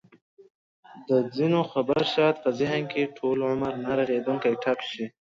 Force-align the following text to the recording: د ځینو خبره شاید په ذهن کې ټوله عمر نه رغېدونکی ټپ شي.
د 1.09 1.11
ځینو 1.35 1.59
خبره 1.71 2.03
شاید 2.13 2.35
په 2.43 2.49
ذهن 2.59 2.81
کې 2.91 3.13
ټوله 3.17 3.43
عمر 3.51 3.73
نه 3.85 3.91
رغېدونکی 3.99 4.53
ټپ 4.63 4.79
شي. 4.91 5.05